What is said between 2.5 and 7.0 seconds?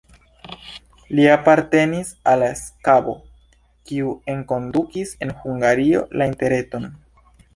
stabo, kiu enkondukis en Hungario la interreton.